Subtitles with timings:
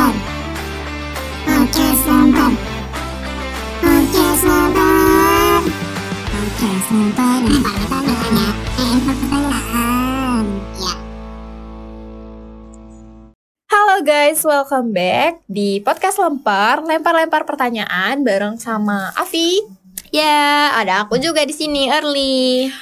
[0.00, 0.16] Lempar.
[1.44, 2.52] Podcast Lempar.
[3.84, 5.60] Podcast Lempar.
[6.24, 7.40] Podcast Lempar.
[7.44, 8.56] Lempar pertanyaan.
[8.80, 10.44] Lempar pertanyaan.
[10.80, 10.94] Ya.
[13.68, 19.60] Halo guys, welcome back di podcast Lempar, lempar-lempar pertanyaan bareng sama Avi.
[20.16, 22.72] Ya, ada aku juga di sini early.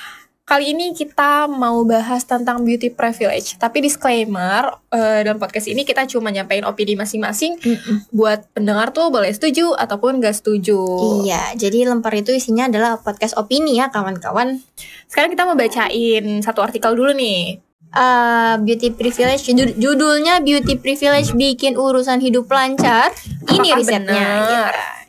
[0.48, 6.08] Kali ini kita mau bahas tentang beauty privilege, tapi disclaimer eh, dalam podcast ini kita
[6.08, 7.60] cuma nyampein opini masing-masing.
[8.08, 10.80] Buat pendengar tuh boleh setuju ataupun gak setuju.
[11.20, 14.56] Iya, jadi lempar itu isinya adalah podcast opini ya kawan-kawan.
[15.04, 17.60] Sekarang kita mau bacain satu artikel dulu nih.
[17.88, 23.12] Eh, beauty privilege jud- judulnya beauty privilege bikin urusan hidup lancar.
[23.52, 24.00] Ini Apakah risetnya.
[24.16, 24.72] benar?
[24.72, 25.07] gitu.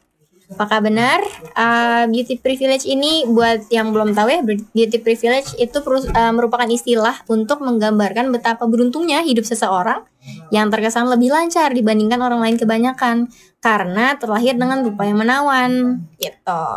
[0.60, 1.24] Apakah benar?
[1.56, 4.44] Eh, beauty privilege ini buat yang belum tahu ya,
[4.76, 10.04] beauty privilege itu perus- eh, merupakan istilah untuk menggambarkan betapa beruntungnya hidup seseorang
[10.52, 13.32] yang terkesan lebih lancar dibandingkan orang lain kebanyakan
[13.64, 16.68] karena terlahir dengan rupa yang menawan gitu.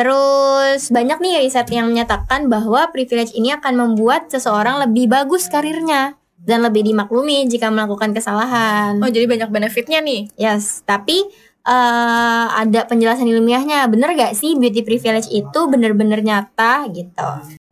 [0.00, 6.16] Terus banyak nih riset yang menyatakan bahwa privilege ini akan membuat seseorang lebih bagus karirnya
[6.40, 8.96] dan lebih dimaklumi jika melakukan kesalahan.
[8.96, 10.28] Oh, jadi banyak benefitnya nih.
[10.40, 11.24] Yes, tapi
[11.64, 13.88] eh, ada penjelasan ilmiahnya.
[13.88, 17.28] Bener gak sih beauty privilege itu bener-bener nyata gitu?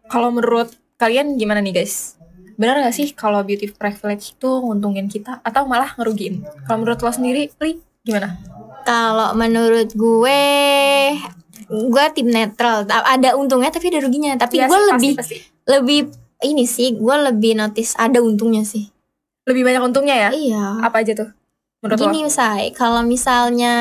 [0.08, 2.16] Kalau menurut kalian gimana nih guys?
[2.52, 6.44] Benar gak sih kalau beauty privilege itu nguntungin kita atau malah ngerugiin?
[6.64, 8.36] Kalau menurut lo sendiri, Li, gimana?
[8.82, 10.42] Kalau menurut gue,
[11.68, 12.84] gue tim netral.
[12.86, 14.34] Ada untungnya tapi ada ruginya.
[14.36, 15.36] Tapi Iya gue sih, lebih pasti, pasti.
[15.68, 16.00] lebih
[16.42, 18.90] ini sih, gue lebih notice ada untungnya sih.
[19.42, 20.30] lebih banyak untungnya ya?
[20.30, 20.64] Iya.
[20.86, 21.30] Apa aja tuh?
[21.82, 23.74] Menurut Gini say, kalau misalnya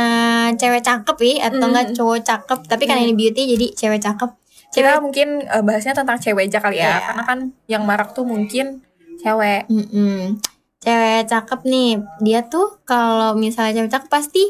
[0.57, 1.69] cewek cakep ya atau Hmm.
[1.69, 3.05] enggak cowok cakep, tapi kan Hmm.
[3.05, 4.25] ini beauty jadi cewek cakep.
[4.27, 4.37] lo?
[4.71, 6.97] Kita Cewek, mungkin eh, bahasnya tentang cewek aja kali ya, Iya.
[7.05, 8.81] karena kan yang marak tuh mungkin
[9.17, 9.67] cewek.
[9.67, 10.41] Mm-mm.
[10.79, 14.41] cewek cakep nih, dia tuh kalau misalnya cewek cakep pasti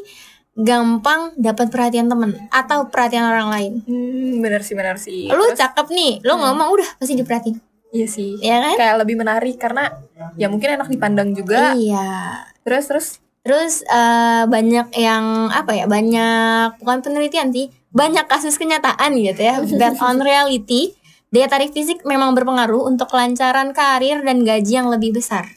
[0.53, 3.73] gampang dapat perhatian temen atau perhatian orang lain.
[3.83, 5.27] Hmm, bener sih, bener sih.
[5.27, 6.43] Lu Terus, cakep nih, lu Hmm.
[6.45, 7.59] ngomong udah pasti diperhatiin,
[7.91, 8.39] iya sih.
[8.39, 8.75] ya kan?
[8.77, 9.91] Kayak lebih menarik karena
[10.35, 11.73] ya mungkin enak dipandang juga.
[11.73, 12.47] Iya.
[12.61, 13.07] Terus terus
[13.41, 15.85] Terus eh, banyak yang apa ya?
[15.85, 19.57] Banyak bukan penelitian sih, banyak kasus kenyataan gitu ya.
[19.81, 20.93] Based on reality,
[21.29, 25.49] daya tarik fisik memang berpengaruh untuk kelancaran karir dan gaji yang lebih besar.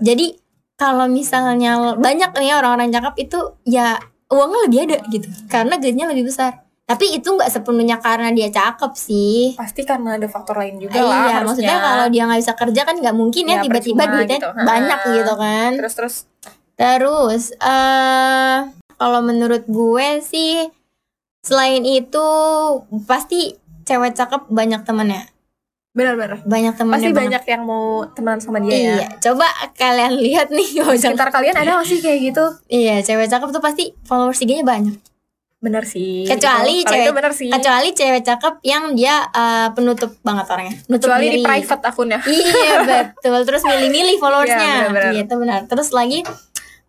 [0.00, 0.36] Jadi
[0.76, 6.28] kalau misalnya banyak nih orang-orang cakep itu ya uangnya lebih ada gitu, karena gajinya lebih
[6.28, 6.60] besar.
[6.84, 9.54] Tapi itu nggak sepenuhnya karena dia cakep sih.
[9.54, 11.42] pasti karena ada faktor lain juga iya, lah harusnya.
[11.46, 14.50] maksudnya kalau dia nggak bisa kerja kan nggak mungkin ya Ya, tiba-tiba duitnya gitu.
[14.66, 15.70] banyak gitu kan.
[15.78, 16.14] terus terus
[16.80, 18.58] Terus eh
[18.96, 20.64] kalau menurut gue sih
[21.38, 22.26] selain itu
[23.04, 23.52] pasti
[23.82, 25.28] cewek cakep banyak temennya.
[25.90, 27.20] benar-benar Banyak temennya pasti banget.
[27.20, 28.78] banyak yang mau teman sama dia ya.
[28.96, 29.42] Iya, coba
[29.74, 32.44] kalian lihat nih Di sekitar kalian ada gak sih kayak gitu?
[32.68, 34.94] Iya, cewek cakep tuh pasti followers IG-nya banyak.
[35.58, 36.24] Bener sih.
[36.24, 37.50] Kecuali Itu- cewek- itu bener sih.
[37.50, 40.78] Kecuali cewek cakep yang dia eh, penutup banget orangnya.
[40.86, 41.44] Nutup Kecuali di diri.
[41.44, 42.20] private akunnya.
[42.22, 43.36] Iya betul.
[43.42, 44.62] Terus milih-milih followersnya.
[44.62, 45.12] Iya, benar-benar.
[45.16, 45.60] Gitu benar.
[45.66, 46.22] Terus lagi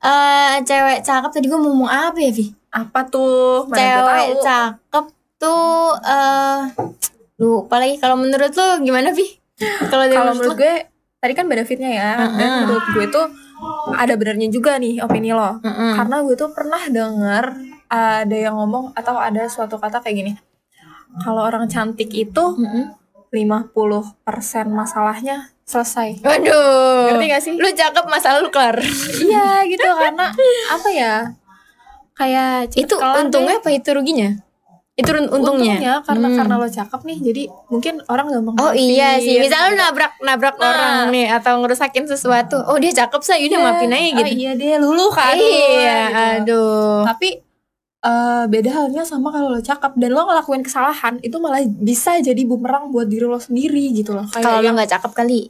[0.01, 2.49] eh cewek cakep tadi gue mau ngomong apa ya Vi?
[2.73, 3.69] Apa tuh?
[3.69, 4.41] Mana cewek tahu.
[4.41, 5.05] cakep
[5.37, 6.59] tuh eh
[7.41, 9.27] lupa lagi kalau menurut lu gimana Vi?
[9.89, 10.73] Kalau menurut menurut gue
[11.21, 12.11] tadi kan benefitnya ya.
[12.17, 12.59] Dan Heeh.
[12.65, 13.25] menurut gue tuh
[13.93, 15.61] ada benernya juga nih opini lo.
[15.61, 15.93] Mm-mm.
[16.01, 17.45] Karena gue tuh pernah denger
[17.91, 20.33] ada yang ngomong atau ada suatu kata kayak gini.
[21.21, 22.97] Kalau orang cantik itu Mm-mm.
[23.29, 23.69] 50%
[24.67, 26.19] masalahnya selesai.
[26.19, 27.07] Waduh.
[27.09, 27.53] Ngerti gak sih?
[27.53, 28.75] Lu cakep masalah lu kelar.
[29.17, 30.27] iya gitu karena
[30.69, 31.13] apa ya?
[32.13, 33.61] Kayak itu untungnya deh.
[33.61, 34.29] apa itu ruginya?
[34.91, 36.03] Itu run- untungnya.
[36.03, 36.37] karena Hmm.
[36.37, 40.55] karena lo cakep nih jadi mungkin orang gampang Oh iya sih, misalnya lu nabrak nabrak
[40.55, 40.67] Nah.
[40.67, 42.59] orang nih atau ngerusakin sesuatu.
[42.61, 43.65] Oh dia cakep saya udah Iya.
[43.65, 44.21] maafin aja gitu.
[44.21, 45.99] oh, iya dia lulu kan iya,
[46.37, 46.51] gitu.
[46.51, 47.01] aduh.
[47.07, 47.29] tapi
[48.01, 52.41] eh, beda halnya sama kalau lo cakep dan lo ngelakuin kesalahan itu malah bisa jadi
[52.43, 55.49] bumerang buat diri lo sendiri gitu loh Kalau yang- nggak cakep kali.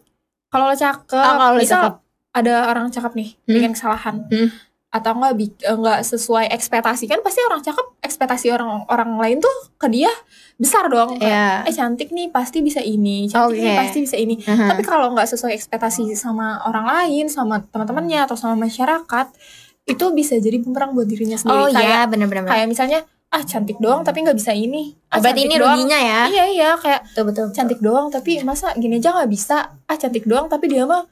[0.51, 1.93] Kalau lo cakep Oh, kalau lo cakep.
[2.31, 3.49] ada orang cakep nih Hmm.
[3.49, 4.49] bikin kesalahan Hmm.
[4.89, 9.39] atau enggak bi- eh, enggak sesuai ekspektasi kan pasti orang cakep ekspektasi orang orang lain
[9.39, 10.11] tuh ke dia
[10.55, 11.65] besar dong Kayak, Iya.
[11.65, 13.79] eh cantik nih pasti bisa ini cantik nih Oke.
[13.79, 14.67] pasti bisa ini Aha.
[14.69, 19.27] tapi kalau nggak sesuai ekspektasi sama orang lain sama teman-temannya atau sama masyarakat
[19.83, 22.45] itu bisa jadi bumerang buat dirinya sendiri Oh kayak iya benar-benar.
[22.45, 22.99] kayak misalnya
[23.31, 25.71] ah cantik doang tapi nggak bisa ini ah, Berarti ini doang.
[25.73, 26.21] ruginya ya.
[26.27, 27.45] iya iya kayak Betul betul.
[27.51, 31.07] cantik doang tapi masa gini aja nggak bisa ah cantik doang tapi dia mah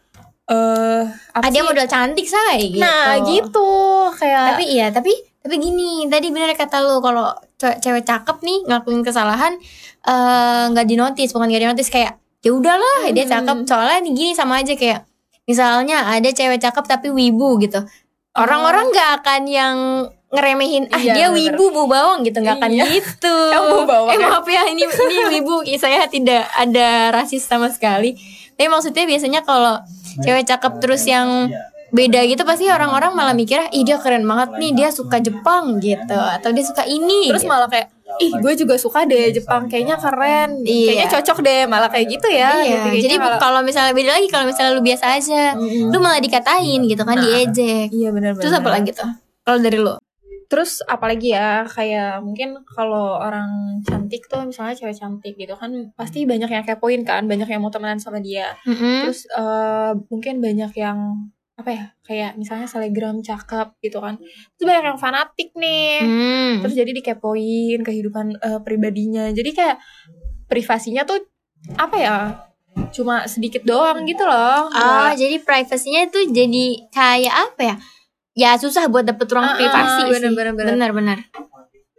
[0.45, 1.65] eh apa Ah dia sih?
[1.65, 2.77] modal cantik say gitu.
[2.77, 3.69] nah gitu
[4.13, 8.59] kayak Tapi iya, tapi tapi gini, tadi bener kata lu kalau ce- cewek cakep nih
[8.65, 9.55] ngelakuin kesalahan
[10.01, 13.33] eh, nggak dinotis, bukan nggak dinotis kayak ya udahlah dia Hmm.
[13.37, 13.57] cakep.
[13.65, 15.07] Soalnya nih gini sama aja kayak
[15.45, 17.79] misalnya ada cewek cakep tapi wibu gitu.
[18.31, 19.75] orang-orang nggak akan yang
[20.29, 21.57] ngeremehin ah Iya, dia bener.
[21.57, 22.85] wibu bu bawang gitu nggak akan Iya.
[22.91, 24.27] gitu Yang bau bawang eh ya.
[24.27, 28.13] maaf ya ini ini wibu saya tidak ada rasis sama sekali
[28.53, 29.81] tapi maksudnya biasanya kalau
[30.17, 31.49] cewek cakep terus yang
[31.89, 36.13] beda gitu pasti orang-orang malah mikir ih dia keren banget nih dia suka Jepang gitu
[36.13, 37.49] atau dia suka ini Terus gitu.
[37.49, 37.89] malah kayak
[38.19, 40.85] ih gue juga suka deh Jepang kayaknya keren Iya.
[40.85, 44.27] kayaknya cocok deh malah kayak gitu ya Iya, Gitu, jadi kalau- kalau misalnya beda lagi
[44.27, 45.43] kalau misalnya lu biasa aja,
[45.87, 47.89] lu malah dikatain gitu kan, diejek.
[47.89, 49.09] iya benar-benar Terus apa lagi tuh?
[49.41, 49.93] Kalau dari lu?
[50.49, 53.49] Terus apalagi ya kayak mungkin kalau orang
[53.81, 57.69] cantik tuh misalnya cewek cantik gitu kan pasti banyak yang kepoin kan banyak yang mau
[57.69, 59.05] temenan sama dia Mm-mm.
[59.05, 64.85] terus eh, mungkin banyak yang apa ya kayak misalnya selebgram cakep gitu kan terus banyak
[64.85, 66.53] yang fanatik nih Hmm.
[66.59, 69.77] terus jadi dikepoin kehidupan eh, pribadinya jadi kayak
[70.45, 71.19] privasinya tuh
[71.75, 72.17] apa ya
[72.89, 77.75] cuma sedikit doang gitu loh Ah, Nggak- jadi privasinya itu jadi kayak apa ya?
[78.39, 80.11] Ya susah buat dapet ruang ah, privasi sih.
[80.15, 80.71] bener, bener, bener.
[80.73, 81.17] Benar-benar.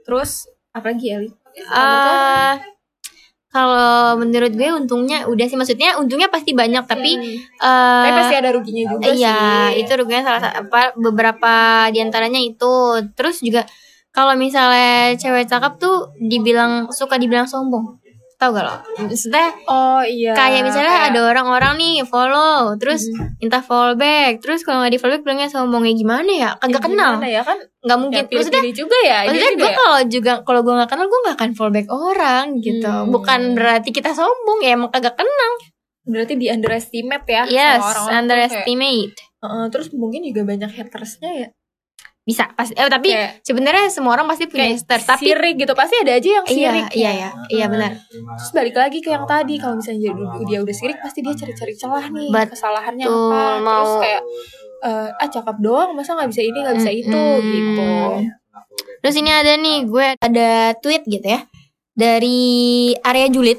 [0.00, 1.18] terus apa lagi ya?
[1.68, 2.56] Ah,
[3.46, 7.36] kalau menurut gue untungnya udah sih maksudnya untungnya pasti banyak tapi Hmm.
[7.60, 9.38] eh, tapi pasti ada ruginya juga Iya,
[9.74, 11.52] sih itu ruginya salah satu apa beberapa
[11.90, 12.74] di antaranya itu.
[13.12, 13.66] Terus juga
[14.10, 17.98] kalau misalnya cewek cakep tuh dibilang suka dibilang sombong.
[18.40, 18.76] Tahu gak lo?
[19.04, 23.04] Maksudnya oh iya kayak misalnya kayak- ada orang-orang nih follow, terus
[23.36, 26.50] minta follow back, terus kalau nggak di follow back bilangnya sombongnya gimana ya?
[26.56, 28.16] Kagak kenal, Gimana ya kan nggak mungkin.
[28.18, 29.76] ya, maksudnya pilih-pilih juga ya Maksudnya iya gue ya.
[29.76, 32.88] kalau juga kalau gue nggak kenal gue nggak akan follow back orang gitu.
[32.88, 33.12] Hmm.
[33.12, 35.52] Bukan berarti kita sombong ya emang kagak kenal.
[36.02, 39.14] berarti di underestimate ya sama Yes, orang-orang tuh kayak, underestimate.
[39.38, 41.48] "Heeh, terus mungkin juga banyak hatersnya ya
[42.20, 42.72] Bisa pasti.
[42.74, 45.00] Eh tapi Kayak- sebenarnya semua orang pasti punya hater.
[45.00, 47.90] Tapi sirik gitu pasti ada aja yang iya sirik iya iya iya benar.
[48.36, 50.14] terus balik lagi ke yang tadi kalau misalnya dia,
[50.44, 54.22] dia udah sirik pasti dia cari-cari celah nih Betul, kesalahannya apa terus mau- kayak
[54.80, 57.50] eh, ah cakep doang masa nggak bisa ini nggak bisa itu Mm-mm.
[57.50, 57.92] gitu
[59.00, 61.40] Terus ini ada nih gue ada tweet gitu ya
[61.90, 62.40] dari
[62.96, 63.58] area julid.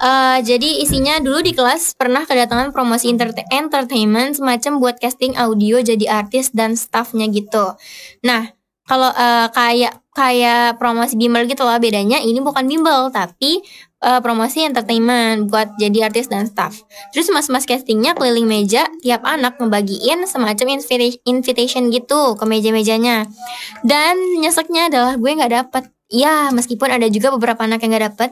[0.00, 3.12] Eh, jadi isinya dulu di kelas pernah kedatangan promosi
[3.52, 7.76] entertainment semacam buat casting audio jadi artis dan staffnya gitu.
[8.24, 8.48] Nah
[8.88, 13.60] kalau eh, kayak kayak promosi bimbel gitu lah bedanya ini bukan bimbel tapi
[14.00, 16.80] eh, promosi entertainment buat jadi artis dan staff.
[17.12, 23.28] Terus mas-mas castingnya keliling meja tiap anak ngebagiin semacam invita- invitation gitu ke meja-mejanya.
[23.84, 25.92] Dan nyeseknya adalah gue nggak dapet.
[26.10, 28.30] Ya, meskipun ada juga beberapa anak yang nggak dapet.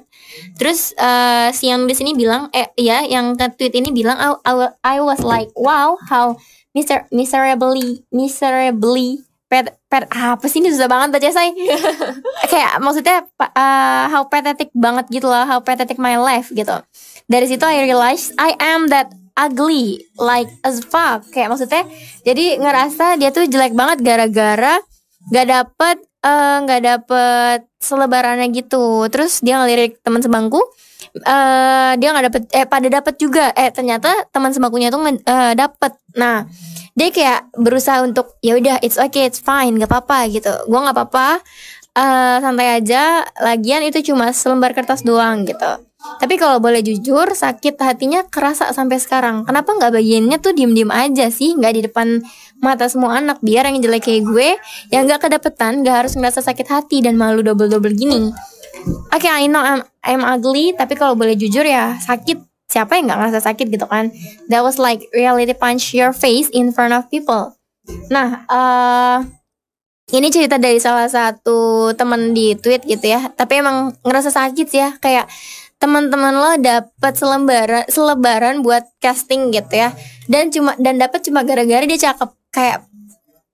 [0.59, 4.53] Terus eh, si yang di sini bilang, eh ya, yang tweet ini bilang, I, I,
[4.59, 6.35] wa- I was like, wow, how
[6.75, 11.55] miser miserably, miserably, pet, pet, apa sih ini susah banget baca saya.
[12.53, 16.83] Kayak maksudnya eh, how pathetic banget gitu lah, how pathetic my life gitu.
[17.31, 21.87] Dari situ I realized I am that ugly like as fuck kayak maksudnya
[22.27, 24.83] jadi ngerasa dia tuh jelek banget gara-gara
[25.31, 29.07] nggak dapet eh, nggak dapet selebarannya gitu.
[29.13, 30.61] Terus dia ngelirik teman sebangku
[31.25, 33.51] eh dia nggak dapet eh pada dapet juga.
[33.57, 35.93] Eh ternyata teman sebangkunya tuh eh, dapet.
[36.19, 36.45] Nah
[36.99, 40.51] dia kayak berusaha untuk ya udah it's okay it's fine gak apa-apa gitu.
[40.67, 41.29] Gua nggak apa-apa.
[41.97, 43.25] Eh santai aja.
[43.43, 45.89] Lagian itu cuma selembar kertas doang gitu.
[45.99, 49.43] Tapi kalau boleh jujur sakit hatinya kerasa sampai sekarang.
[49.43, 51.59] Kenapa nggak bagiannya tuh diem-diem aja sih?
[51.59, 52.09] Nggak di depan
[52.59, 54.49] mata semua anak biar yang jelek kayak gue
[54.91, 58.35] yang nggak kedapetan nggak harus ngerasa sakit hati dan malu double-double gini
[59.13, 62.45] Oke, I know I'm, I'm ugly, tapi kalau boleh jujur ya sakit.
[62.69, 64.13] Siapa yang nggak ngerasa sakit gitu kan?
[64.53, 67.57] That was like reality punch your face in front of people.
[68.13, 69.19] Nah, eh
[70.13, 73.33] ini cerita dari salah satu temen di tweet gitu ya.
[73.33, 75.33] Tapi emang ngerasa sakit ya, kayak
[75.81, 79.97] teman-teman lo dapat selembaran selebaran buat casting gitu ya.
[80.29, 82.38] Dan cuma dan dapat cuma gara-gara dia cakep.
[82.51, 82.89] Kayak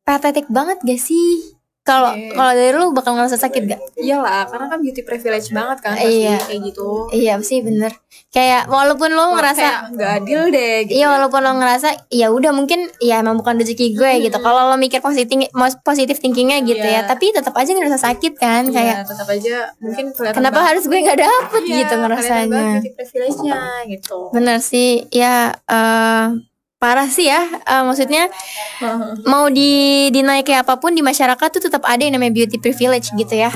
[0.03, 1.53] patetik banget gak sih?
[1.83, 2.33] Kalau Iya.
[2.33, 3.77] kalau dari lu bakal ngerasa sakit gak?
[3.95, 6.41] iyalah karena kan beauty privilege banget kan pasti Iya.
[6.41, 7.93] kayak gitu Iya sih bener
[8.31, 12.51] Kayak walaupun lo Wah, ngerasa nggak adil deh gitu Iya walaupun lo ngerasa ya udah
[12.51, 14.37] mungkin ya emang bukan rezeki gue gitu.
[14.39, 17.05] Kalau lo mikir positif positif thinkingnya gitu Iya.
[17.05, 20.69] ya, tapi tetap aja ngerasa sakit kan Iya, kayak tetap aja mungkin kelihatan kenapa banget-
[20.73, 22.63] harus gue nggak dapet Iya, gitu banget ngerasanya.
[22.73, 25.37] beauty privilege-nya gitu Bener sih ya
[25.69, 26.27] eh,
[26.85, 28.29] parah sih ya Eh, maksudnya
[29.25, 29.73] mau di
[30.13, 33.49] dinaik kayak apa pun di masyarakat tuh tetap ada yang namanya beauty privilege gitu ya.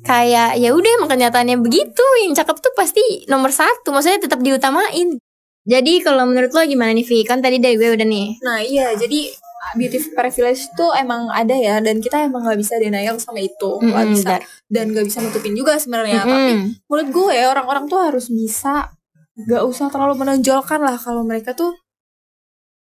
[0.00, 5.20] Kayak ya udah emang kenyataannya begitu yang cakep tuh pasti nomor satu maksudnya tetap diutamain.
[5.68, 7.20] Jadi kalau menurut lo gimana nih Vi?
[7.22, 8.40] Kan tadi dari gue udah nih.
[8.40, 9.28] Nah iya jadi
[9.76, 13.92] beauty privilege tuh emang ada ya dan kita emang nggak bisa denial sama itu nggak
[14.08, 14.42] Mm-mm, bisa benar.
[14.72, 16.88] dan nggak bisa nutupin juga sebenarnya tapi Mm-mm.
[16.88, 18.88] menurut gue orang-orang tuh harus bisa
[19.36, 21.76] nggak usah terlalu menonjolkan lah kalau mereka tuh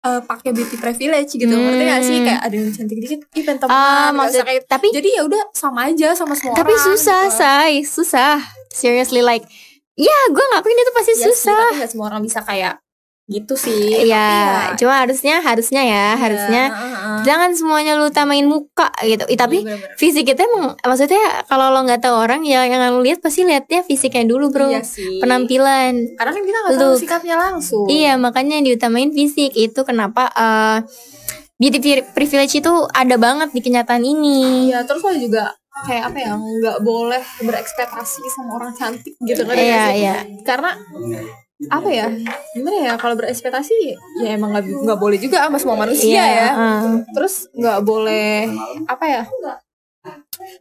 [0.04, 1.49] eh, pakai beauty privilege gitu.
[1.49, 1.64] Hmm.
[1.66, 4.87] Ngerti gak sih kayak ada yang cantik dikit, ih pengen Ah, nggak maksud kayak tapi
[4.92, 6.84] jadi ya udah sama aja sama semua tapi orang.
[6.84, 7.38] susah, gitu.
[7.40, 8.37] say, susah.
[8.68, 9.49] Seriously like
[9.94, 11.54] ya gue ngakuin itu pasti Iya sih, susah.
[11.70, 12.83] tapi gak semua orang bisa kayak
[13.25, 14.04] gitu sih.
[14.04, 14.28] Iya,
[14.69, 17.19] Tapi cuma harusnya harusnya ya, Iya, harusnya heeh.
[17.25, 19.25] jangan semuanya lu utamain muka gitu.
[19.25, 19.97] Ih, tapi Iya, bener-bener.
[19.97, 23.81] fisik itu emang maksudnya kalau lo nggak tahu orang ya yang lu lihat pasti lihatnya
[23.81, 24.69] fisiknya dulu, Bro.
[24.69, 25.25] Iya sih.
[25.25, 25.93] Penampilan.
[26.14, 27.88] Karena kan kita gak tahu sikapnya langsung.
[27.88, 29.52] Iya, makanya yang diutamain fisik.
[29.52, 30.78] Itu kenapa eh,
[31.54, 34.69] beauty pri- privilege itu ada banget di kenyataan ini.
[34.69, 39.59] Iya, terus lo juga kayak apa ya nggak boleh berekspektasi sama orang cantik gitu kan
[39.59, 40.14] Iya, iya.
[40.43, 40.71] karena
[41.66, 42.06] apa ya
[42.52, 46.49] gimana ya kalau berekspektasi ya emang nggak nggak boleh juga sama semua manusia Iya, ya
[46.50, 46.83] eh.
[47.11, 48.50] terus nggak boleh
[48.85, 49.23] apa ya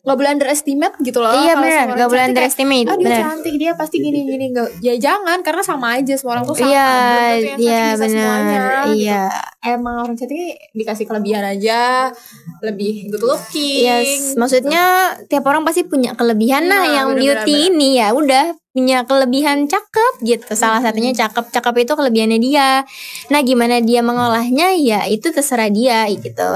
[0.04, 2.88] nggak boleh underestimate gitu loh Iya benar, sama orang gak boleh cantik kayak, underestimate.
[2.88, 6.46] ah dia cantik dia pasti gini gini nggak ya jangan karena sama aja semua orang
[6.46, 6.90] tuh sama Iya,
[7.58, 8.40] iya benar.
[8.88, 8.92] gitu.
[8.96, 9.24] Iya.
[9.62, 10.40] emang orang cantik
[10.72, 12.12] dikasih kelebihan aja
[12.62, 14.84] lebih good looking Yes, maksudnya
[15.28, 19.70] tiap orang pasti punya kelebihan nah Iya, yang bener-bener, beauty ini ya udah punya kelebihan
[19.70, 20.52] cakep gitu.
[20.58, 22.70] Salah satunya cakep, cakep itu kelebihannya dia.
[23.30, 26.50] Nah, gimana dia mengolahnya ya itu terserah dia gitu.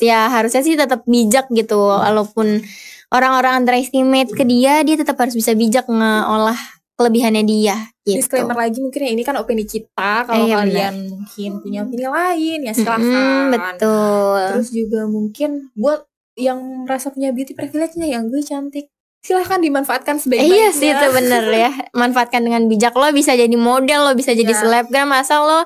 [0.00, 1.76] Ya harusnya sih tetap bijak gitu.
[1.76, 2.62] Walaupun
[3.10, 6.56] orang-orang underestimate ke dia, dia tetap harus bisa bijak ngeolah
[6.94, 7.74] kelebihannya dia
[8.06, 8.22] gitu.
[8.22, 12.58] disclaimer lagi mungkin ya ini kan opini kita kalau Iya, kalian mungkin punya opini lain
[12.62, 14.38] ya silahkan Mm-mm, betul.
[14.54, 16.06] terus juga mungkin buat
[16.38, 18.93] yang merasa punya beauty privilege-nya yang gue cantik
[19.24, 20.54] silahkan dimanfaatkan Eh, sebaik-baiknya.
[20.54, 21.70] Iya sih itu bener ya.
[21.90, 22.92] Manfaatkan dengan bijak.
[22.92, 24.60] Lo bisa jadi model Lo bisa jadi Ya.
[24.60, 25.60] selebgram Asal lo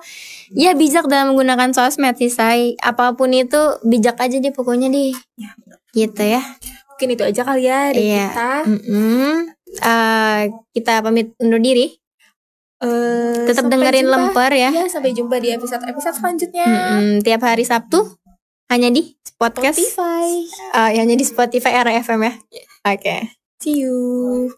[0.48, 5.10] Ya bijak dalam menggunakan sosmed sih say Apa pun itu Bijak aja deh pokoknya deh.
[5.90, 6.38] Gitu ya.
[6.88, 8.26] mungkin itu aja kali ya dari Iya.
[8.28, 8.50] kita.
[8.64, 9.34] Mm-mm.
[9.80, 10.40] Eh,
[10.72, 11.94] Kita pamit undur diri.
[12.78, 14.14] Eh, Tetap dengerin jumpa.
[14.30, 14.70] lemper ya.
[14.72, 16.62] Ya sampai jumpa di episode episode selanjutnya.
[16.62, 17.22] Mm-mm.
[17.22, 18.02] Tiap hari Sabtu
[18.66, 19.78] Hanya di podcast.
[19.78, 20.46] Spotify.
[20.72, 22.34] Eh, Hanya di Spotify RFM ya.
[22.84, 24.56] Oke see you